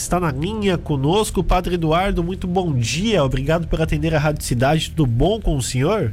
[0.00, 1.44] está na linha conosco.
[1.44, 3.22] Padre Eduardo, muito bom dia.
[3.22, 4.90] Obrigado por atender a Rádio Cidade.
[4.90, 6.12] Tudo bom com o senhor?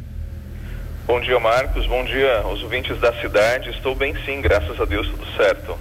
[1.08, 1.86] Bom dia, Marcos.
[1.86, 3.70] Bom dia aos ouvintes da cidade.
[3.70, 5.78] Estou bem sim, graças a Deus, tudo certo.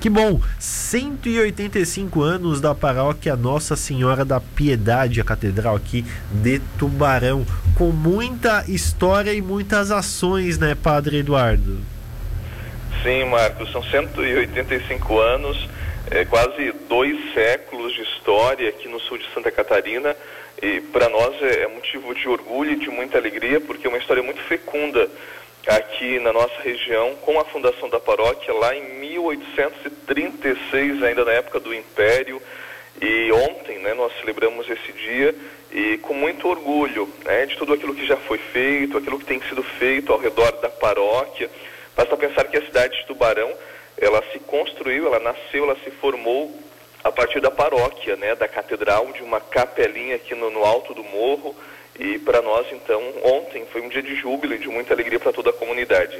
[0.00, 0.40] Que bom!
[0.58, 8.64] 185 anos da paróquia Nossa Senhora da Piedade, a catedral aqui de Tubarão, com muita
[8.68, 11.78] história e muitas ações, né, Padre Eduardo?
[13.02, 15.68] Sim, Marcos, são 185 anos,
[16.10, 20.16] é, quase dois séculos de história aqui no sul de Santa Catarina
[20.62, 23.98] e para nós é, é motivo de orgulho e de muita alegria porque é uma
[23.98, 25.08] história muito fecunda
[25.66, 31.58] aqui na nossa região com a fundação da paróquia lá em 1836, ainda na época
[31.58, 32.40] do Império.
[33.00, 35.34] E ontem né, nós celebramos esse dia
[35.72, 39.40] e com muito orgulho né, de tudo aquilo que já foi feito, aquilo que tem
[39.42, 41.50] sido feito ao redor da paróquia.
[41.96, 43.52] Basta pensar que a cidade de Tubarão,
[43.96, 46.56] ela se construiu, ela nasceu, ela se formou
[47.04, 51.04] a partir da paróquia, né, da catedral, de uma capelinha aqui no, no alto do
[51.04, 51.54] morro.
[52.00, 55.32] E para nós, então, ontem foi um dia de júbilo e de muita alegria para
[55.32, 56.18] toda a comunidade.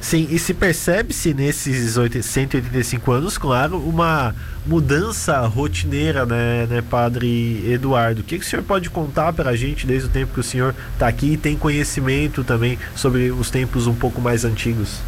[0.00, 4.34] Sim, e se percebe-se nesses 185 anos, claro, uma
[4.66, 8.22] mudança rotineira, né, né Padre Eduardo?
[8.22, 10.44] O que, que o senhor pode contar para a gente desde o tempo que o
[10.44, 15.00] senhor está aqui e tem conhecimento também sobre os tempos um pouco mais antigos?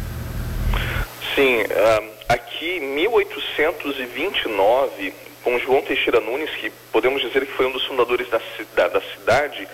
[1.35, 7.71] Sim, uh, aqui em 1829, com João Teixeira Nunes, que podemos dizer que foi um
[7.71, 8.41] dos fundadores da,
[8.75, 9.67] da, da cidade,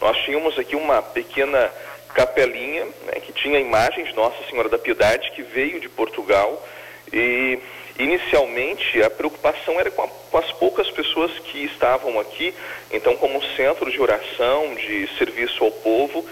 [0.00, 1.70] nós tínhamos aqui uma pequena
[2.12, 6.66] capelinha né, que tinha a imagem de Nossa Senhora da Piedade, que veio de Portugal.
[7.12, 7.58] E
[7.98, 12.54] inicialmente a preocupação era com, a, com as poucas pessoas que estavam aqui,
[12.90, 16.26] então, como centro de oração, de serviço ao povo.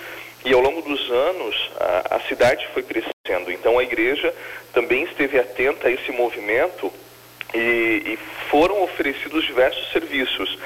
[0.45, 3.20] E ao longo dos anos, a, a cidade foi crescendo.
[3.53, 4.35] Então, a igreja
[4.73, 6.93] também esteve atenta a esse movimento
[7.55, 10.59] e, e, foram oferecidos diversos serviços.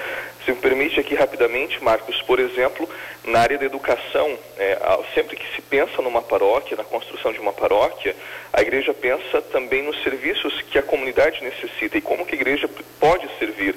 [0.45, 2.89] Se me permite aqui rapidamente, Marcos, por exemplo,
[3.25, 4.79] na área da educação, é,
[5.15, 8.15] sempre que se pensa numa paróquia, na construção de uma paróquia,
[8.53, 12.69] a igreja pensa também nos serviços que a comunidade necessita e como que a igreja
[13.01, 13.75] pode servir.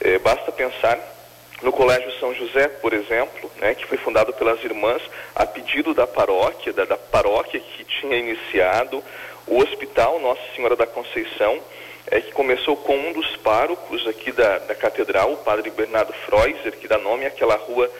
[0.00, 1.13] É, basta pensar
[1.64, 5.02] no Colégio São José, por exemplo, né, que foi fundado pelas irmãs
[5.34, 9.02] a pedido da paróquia, da, da paróquia que tinha iniciado,
[9.46, 11.58] o Hospital Nossa Senhora da Conceição,
[12.10, 16.76] é, que começou com um dos párocos aqui da, da catedral, o padre Bernardo Freuser,
[16.76, 17.90] que dá nome àquela rua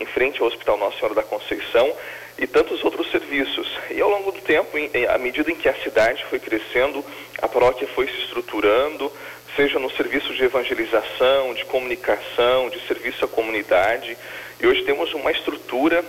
[0.00, 1.92] em frente ao Hospital Nossa Senhora da Conceição,
[2.36, 3.68] e tantos outros serviços.
[3.90, 7.04] E ao longo do tempo, em, em, à medida em que a cidade foi crescendo,
[7.40, 9.12] a paróquia foi se estruturando,
[9.56, 14.16] seja no serviço de evangelização, de comunicação, de serviço à comunidade.
[14.60, 16.04] E hoje temos uma estrutura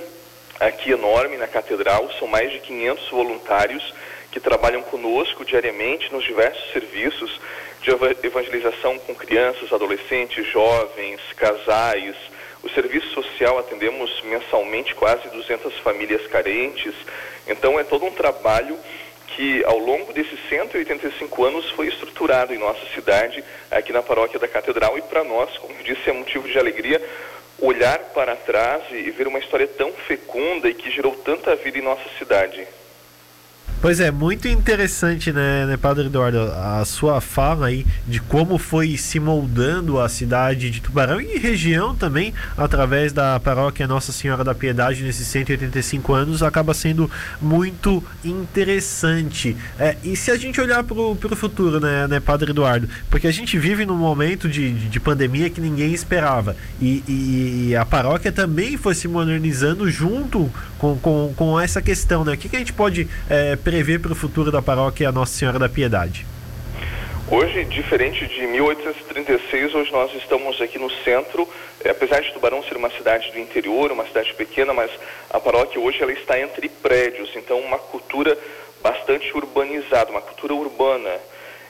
[0.60, 3.94] aqui enorme na catedral, são mais de 500 voluntários
[4.32, 7.40] que trabalham conosco diariamente nos diversos serviços
[7.82, 7.92] de
[8.26, 12.16] evangelização com crianças, adolescentes, jovens, casais.
[12.64, 16.96] O serviço social atendemos mensalmente quase 200 famílias carentes.
[17.46, 18.80] Então é todo um trabalho
[19.28, 24.48] que ao longo desses 185 anos foi estruturado em nossa cidade, aqui na paróquia da
[24.48, 27.02] Catedral, e para nós, como eu disse, é motivo de alegria
[27.60, 31.82] olhar para trás e ver uma história tão fecunda e que gerou tanta vida em
[31.82, 32.68] nossa cidade.
[33.84, 38.96] Pois é, muito interessante, né, né, Padre Eduardo, a sua fala aí de como foi
[38.96, 44.56] se moldando a cidade de Tubarão e região também, através da paróquia Nossa Senhora da
[44.56, 47.12] Piedade nesses 185 anos, acaba sendo
[47.42, 49.58] muito interessante.
[49.78, 53.34] É, e se a gente olhar para o futuro, né, né, Padre Eduardo, porque a
[53.34, 58.32] gente vive num momento de, de pandemia que ninguém esperava, e, e, e a paróquia
[58.32, 62.34] também foi se modernizando junto com, com, com essa questão, né?
[62.34, 65.58] O que, que a gente pode é, prever para o futuro da paróquia Nossa Senhora
[65.58, 66.28] da Piedade?
[67.28, 71.50] Hoje, diferente de 1836, hoje nós estamos aqui no centro,
[71.84, 74.92] é, apesar de Tubarão ser uma cidade do interior, uma cidade pequena, mas
[75.28, 78.38] a paróquia hoje ela está entre prédios, então uma cultura
[78.84, 81.10] bastante urbanizada, uma cultura urbana.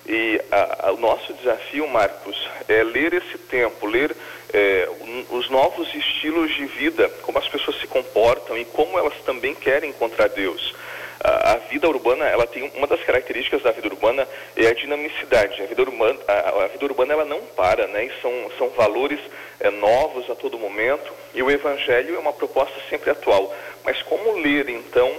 [0.05, 2.35] E a, a, o nosso desafio, Marcos,
[2.67, 4.13] é ler esse tempo, ler
[4.51, 4.89] é,
[5.29, 9.91] os novos estilos de vida, como as pessoas se comportam e como elas também querem
[9.91, 10.83] encontrar Deus
[11.23, 15.61] a, vida urbana, ela tem uma das características da vida urbana é a dinamicidade.
[15.61, 18.05] A vida urbana, a, a vida urbana ela não para, né?
[18.05, 19.19] E são, são valores
[19.59, 21.13] é, novos a todo momento.
[21.33, 23.55] E o evangelho é uma proposta sempre atual.
[23.85, 25.11] Mas como ler então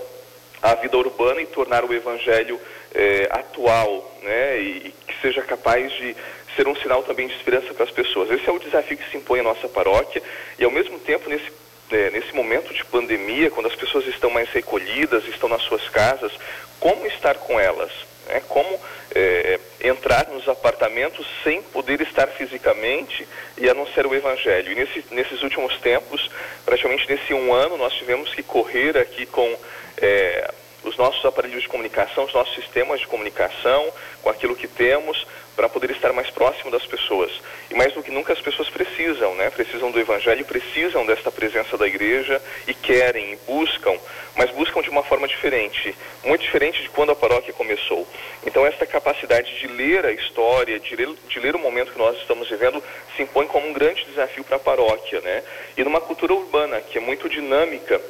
[0.60, 2.60] a vida urbana e tornar o evangelho
[2.94, 4.60] é, atual, né?
[4.60, 6.14] E, e que seja capaz de
[6.54, 8.30] ser um sinal também de esperança para as pessoas.
[8.30, 10.22] Esse é o desafio que se impõe à nossa paróquia
[10.58, 11.50] e ao mesmo tempo nesse
[11.90, 16.32] é, nesse momento de pandemia, quando as pessoas estão mais recolhidas, estão nas suas casas,
[16.80, 17.90] como estar com elas?
[18.26, 18.42] Né?
[18.48, 18.80] Como
[19.14, 23.26] é, entrar nos apartamentos sem poder estar fisicamente
[23.56, 24.72] e anunciar o Evangelho.
[24.72, 26.30] E nesse, nesses últimos tempos,
[26.64, 29.56] praticamente nesse um ano, nós tivemos que correr aqui com
[29.98, 30.52] é,
[30.84, 33.92] os nossos aparelhos de comunicação, os nossos sistemas de comunicação,
[34.22, 37.30] com aquilo que temos, para poder estar mais próximo das pessoas.
[37.70, 39.50] E mais do que nunca as pessoas precisam, né?
[39.50, 43.96] Precisam do evangelho, precisam desta presença da igreja e querem buscam,
[44.36, 45.94] mas buscam de uma forma diferente,
[46.24, 48.06] muito diferente de quando a paróquia começou.
[48.44, 52.16] Então esta capacidade de ler a história, de ler, de ler o momento que nós
[52.18, 52.82] estamos vivendo,
[53.16, 55.42] se impõe como um grande desafio para a paróquia, né?
[55.76, 58.00] E numa cultura urbana que é muito dinâmica,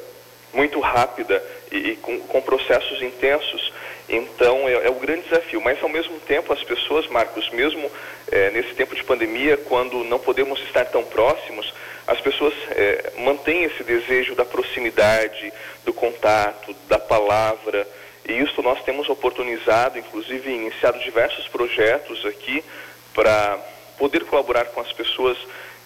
[0.55, 3.73] muito rápida e, e com, com, processos intensos.
[4.09, 5.61] Então é, é, o grande desafio.
[5.61, 7.91] Mas ao mesmo tempo as pessoas, Marcos, mesmo
[8.31, 11.73] é, nesse tempo de pandemia, quando não podemos estar tão próximos,
[12.07, 15.53] as pessoas é, mantêm esse desejo da proximidade,
[15.85, 17.87] do contato, da palavra.
[18.27, 22.65] E isso nós temos oportunizado, inclusive iniciado diversos projetos aqui
[23.13, 23.59] para
[23.99, 25.37] poder colaborar com as pessoas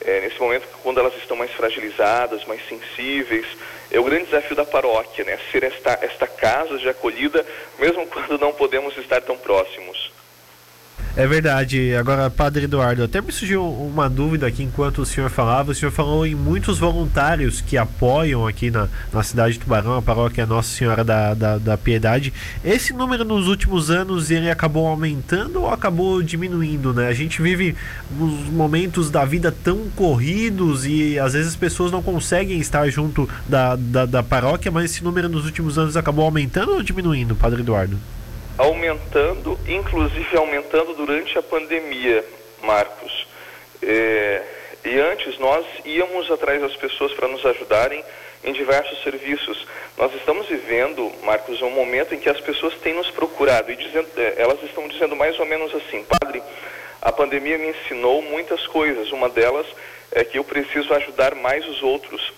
[0.05, 3.47] é, nesse momento quando elas estão mais fragilizadas, mais sensíveis.
[3.91, 5.39] É o grande desafio da paróquia, né?
[5.51, 7.45] Ser esta, esta casa de acolhida,
[7.79, 10.08] mesmo quando não podemos estar tão próximos.
[11.19, 11.97] É verdade.
[11.97, 15.73] Agora, Padre Eduardo, até me surgiu uma dúvida aqui enquanto o senhor falava.
[15.73, 20.01] O senhor falou em muitos voluntários que apoiam aqui na, na cidade de Tubarão, a
[20.01, 22.33] paróquia Nossa Senhora da, da, da, Piedade.
[22.65, 27.09] Esse número nos últimos anos ele acabou aumentando ou acabou diminuindo, né?
[27.09, 27.75] A gente vive
[28.17, 33.29] uns momentos da vida tão corridos e às vezes as pessoas não conseguem estar junto
[33.49, 37.63] da, da, da paróquia, mas esse número nos últimos anos acabou aumentando ou diminuindo, Padre
[37.63, 37.99] Eduardo?
[38.59, 42.25] Aumentando, inclusive aumentando durante a pandemia,
[42.63, 43.27] Marcos.
[43.81, 44.43] É,
[44.85, 48.05] e antes nós íamos atrás das pessoas para nos ajudarem
[48.43, 49.67] em diversos serviços.
[49.97, 54.09] Nós estamos vivendo, Marcos, um momento em que as pessoas têm nos procurado e dizendo,
[54.17, 56.43] é, elas estão dizendo mais ou menos assim, Padre,
[57.01, 59.13] a pandemia me ensinou muitas coisas.
[59.13, 59.67] Uma delas
[60.11, 62.33] é que eu preciso ajudar mais os outros.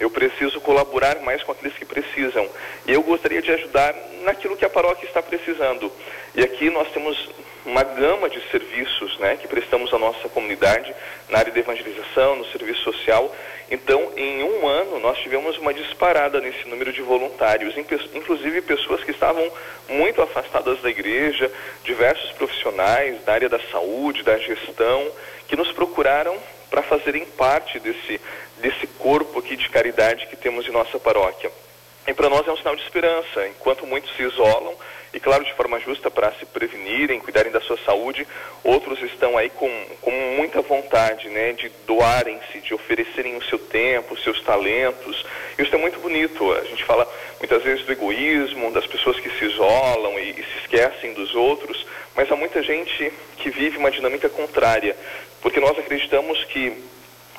[0.00, 2.48] Eu preciso colaborar mais com aqueles que precisam.
[2.86, 5.92] E eu gostaria de ajudar naquilo que a paróquia está precisando.
[6.34, 7.28] E aqui nós temos
[7.66, 10.94] uma gama de serviços né, que prestamos à nossa comunidade
[11.28, 13.34] na área de evangelização, no serviço social.
[13.70, 19.10] Então, em um ano, nós tivemos uma disparada nesse número de voluntários, inclusive pessoas que
[19.10, 19.48] estavam
[19.88, 21.50] muito afastadas da igreja,
[21.84, 25.10] diversos profissionais da área da saúde, da gestão,
[25.46, 26.36] que nos procuraram
[26.70, 28.20] para fazerem parte desse,
[28.60, 31.50] desse corpo aqui de caridade que temos em nossa paróquia.
[32.06, 34.74] E para nós é um sinal de esperança, enquanto muitos se isolam,
[35.12, 38.26] e claro, de forma justa para se prevenirem, cuidarem da sua saúde,
[38.62, 39.68] outros estão aí com,
[40.00, 45.26] com muita vontade né, de doarem-se, de oferecerem o seu tempo, os seus talentos.
[45.58, 46.52] Isso é muito bonito.
[46.52, 47.08] A gente fala
[47.38, 51.84] muitas vezes do egoísmo, das pessoas que se isolam e, e se esquecem dos outros,
[52.14, 54.96] mas há muita gente que vive uma dinâmica contrária,
[55.42, 56.72] porque nós acreditamos que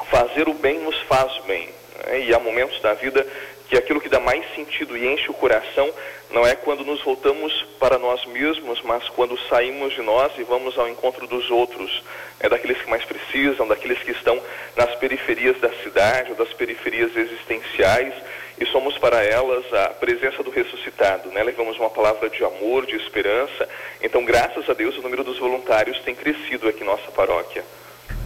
[0.10, 1.70] fazer o bem nos faz bem.
[2.06, 2.26] Né?
[2.26, 3.26] E há momentos da vida
[3.72, 5.90] que aquilo que dá mais sentido e enche o coração
[6.30, 10.78] não é quando nos voltamos para nós mesmos, mas quando saímos de nós e vamos
[10.78, 12.04] ao encontro dos outros,
[12.40, 14.42] é daqueles que mais precisam, daqueles que estão
[14.76, 18.14] nas periferias da cidade ou das periferias existenciais
[18.60, 21.42] e somos para elas a presença do ressuscitado, né?
[21.42, 23.68] Levamos uma palavra de amor, de esperança.
[24.04, 27.64] Então, graças a Deus, o número dos voluntários tem crescido aqui em nossa paróquia.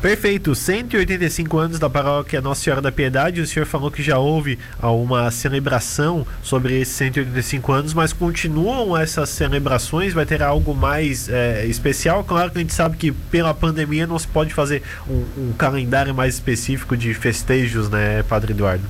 [0.06, 3.42] Perfeito, 185 anos da paróquia Nossa Senhora da Piedade.
[3.42, 9.30] O senhor falou que já houve uma celebração sobre esses 185 anos, mas continuam essas
[9.30, 10.14] celebrações?
[10.14, 12.24] Vai ter algo mais é, especial?
[12.24, 16.14] Claro que a gente sabe que pela pandemia não se pode fazer um, um calendário
[16.14, 18.84] mais específico de festejos, né, Padre Eduardo?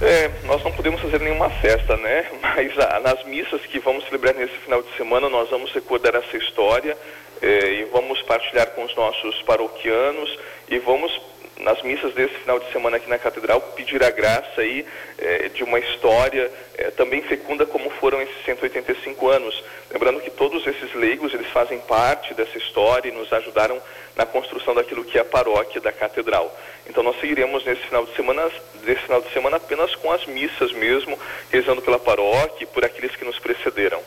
[0.00, 2.30] É, nós não podemos fazer nenhuma festa, né?
[2.40, 6.36] Mas ah, nas missas que vamos celebrar nesse final de semana, nós vamos recordar essa
[6.36, 6.96] história
[7.42, 10.38] é, e vamos partilhar com os nossos paroquianos
[10.68, 11.12] e vamos
[11.60, 14.86] nas missas desse final de semana aqui na Catedral, pedir a graça aí
[15.18, 19.64] é, de uma história é, também fecunda como foram esses 185 anos.
[19.90, 23.80] Lembrando que todos esses leigos, eles fazem parte dessa história e nos ajudaram
[24.14, 26.56] na construção daquilo que é a paróquia da Catedral.
[26.86, 28.50] Então nós seguiremos nesse final de semana,
[28.82, 31.18] nesse final de semana apenas com as missas mesmo,
[31.50, 34.02] rezando pela paróquia e por aqueles que nos precederam.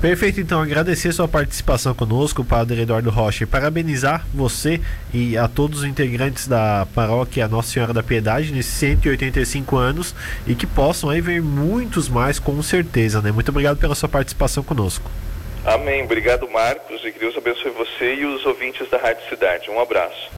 [0.00, 4.80] Perfeito, então agradecer sua participação conosco, Padre Eduardo Rocha, e parabenizar você
[5.12, 10.14] e a todos os integrantes da paróquia Nossa Senhora da Piedade nesses 185 anos
[10.46, 13.30] e que possam aí ver muitos mais com certeza, né?
[13.30, 15.10] Muito obrigado pela sua participação conosco.
[15.66, 16.02] Amém.
[16.04, 19.70] Obrigado, Marcos, e que Deus abençoe você e os ouvintes da Rádio Cidade.
[19.70, 20.28] Um abraço.